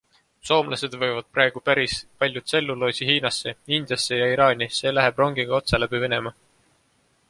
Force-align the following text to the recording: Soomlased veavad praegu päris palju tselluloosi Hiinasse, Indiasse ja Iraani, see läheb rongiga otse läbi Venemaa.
Soomlased 0.49 0.95
veavad 1.03 1.27
praegu 1.35 1.61
päris 1.69 1.93
palju 2.23 2.43
tselluloosi 2.45 3.09
Hiinasse, 3.11 3.55
Indiasse 3.79 4.21
ja 4.23 4.31
Iraani, 4.35 4.73
see 4.81 4.97
läheb 4.99 5.23
rongiga 5.25 5.59
otse 5.61 5.85
läbi 5.87 6.07
Venemaa. 6.07 6.39